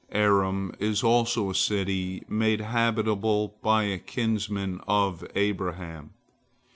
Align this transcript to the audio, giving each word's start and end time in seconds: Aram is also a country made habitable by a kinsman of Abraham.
Aram 0.13 0.71
is 0.79 1.03
also 1.03 1.51
a 1.51 1.53
country 1.53 2.23
made 2.27 2.59
habitable 2.59 3.59
by 3.61 3.83
a 3.83 3.99
kinsman 3.99 4.81
of 4.87 5.23
Abraham. 5.35 6.15